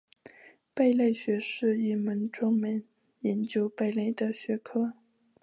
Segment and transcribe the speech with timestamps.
[0.73, 2.83] 贝类学是一门专门
[3.19, 4.93] 研究贝类的学科。